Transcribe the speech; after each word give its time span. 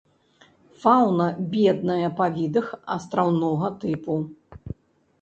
Фауна 0.85 1.27
бедная 1.53 1.99
па 2.21 2.31
відах, 2.41 2.75
астраўнога 2.99 3.75
тыпу. 3.85 4.21